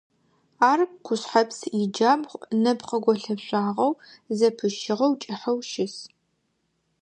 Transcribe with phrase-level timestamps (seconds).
[0.71, 3.97] Ар Къушъхьэпс иджабгъу нэпкъ голъэшъуагъэу
[4.37, 5.95] зэпыщыгъэу кӀыхьэу щыс.